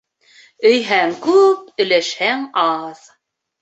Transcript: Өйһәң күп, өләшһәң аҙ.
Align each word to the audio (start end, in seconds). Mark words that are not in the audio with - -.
Өйһәң 0.69 1.15
күп, 1.27 1.71
өләшһәң 1.87 2.53
аҙ. 2.67 3.09